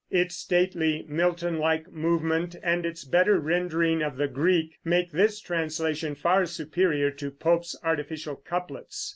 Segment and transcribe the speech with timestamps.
[0.09, 6.15] Its stately, Milton like movement, and its better rendering of the Greek, make this translation
[6.15, 9.09] far superior to Pope's artificial couplets.